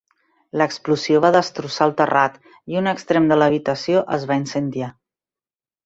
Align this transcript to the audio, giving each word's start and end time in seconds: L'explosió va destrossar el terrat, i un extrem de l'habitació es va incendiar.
L'explosió 0.61 1.19
va 1.25 1.31
destrossar 1.35 1.87
el 1.89 1.93
terrat, 2.01 2.39
i 2.73 2.81
un 2.83 2.91
extrem 2.95 3.31
de 3.33 3.41
l'habitació 3.41 4.05
es 4.19 4.27
va 4.33 4.43
incendiar. 4.45 4.93